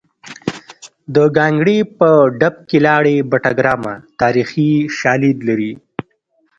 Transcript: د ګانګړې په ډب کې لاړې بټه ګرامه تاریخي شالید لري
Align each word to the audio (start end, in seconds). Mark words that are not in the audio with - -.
د 1.15 1.17
ګانګړې 1.37 1.77
په 1.97 2.09
ډب 2.39 2.55
کې 2.69 2.77
لاړې 2.87 3.15
بټه 3.31 3.51
ګرامه 3.59 3.93
تاریخي 4.21 4.71
شالید 4.97 5.37
لري 5.49 5.71